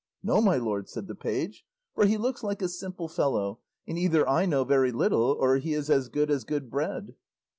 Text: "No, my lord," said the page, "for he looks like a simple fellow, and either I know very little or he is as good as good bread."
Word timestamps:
"No, 0.23 0.41
my 0.41 0.57
lord," 0.57 0.89
said 0.89 1.05
the 1.05 1.13
page, 1.13 1.63
"for 1.93 2.05
he 2.05 2.17
looks 2.17 2.41
like 2.41 2.63
a 2.63 2.67
simple 2.67 3.07
fellow, 3.07 3.59
and 3.87 3.99
either 3.99 4.27
I 4.27 4.47
know 4.47 4.63
very 4.63 4.91
little 4.91 5.37
or 5.39 5.57
he 5.57 5.75
is 5.75 5.91
as 5.91 6.09
good 6.09 6.31
as 6.31 6.43
good 6.43 6.71
bread." 6.71 7.13